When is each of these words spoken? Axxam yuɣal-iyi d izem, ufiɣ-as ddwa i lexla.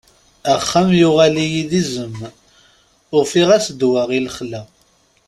Axxam 0.53 0.89
yuɣal-iyi 0.99 1.63
d 1.69 1.71
izem, 1.81 2.15
ufiɣ-as 3.19 3.67
ddwa 3.73 4.01
i 4.17 4.19
lexla. 4.25 4.61